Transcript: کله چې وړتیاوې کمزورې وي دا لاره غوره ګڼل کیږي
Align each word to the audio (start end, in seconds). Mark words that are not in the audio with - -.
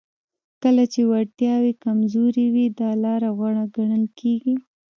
کله 0.63 0.83
چې 0.93 0.99
وړتیاوې 1.09 1.73
کمزورې 1.83 2.45
وي 2.53 2.65
دا 2.79 2.89
لاره 3.03 3.29
غوره 3.37 3.65
ګڼل 3.75 4.03
کیږي 4.19 4.55